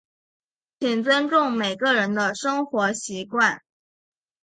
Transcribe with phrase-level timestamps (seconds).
[0.79, 3.61] 请尊重每个人的生活习惯。